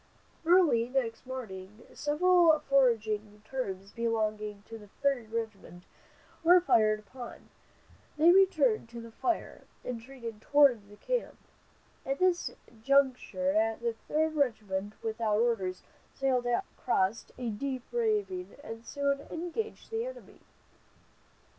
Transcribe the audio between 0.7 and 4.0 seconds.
next morning several foraging teams